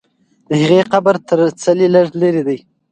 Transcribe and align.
د 0.47 0.49
هغې 0.61 0.81
قبر 0.91 1.15
تر 1.29 1.39
څلي 1.63 1.87
لږ 1.95 2.07
لرې 2.21 2.43
دی. 2.47 2.57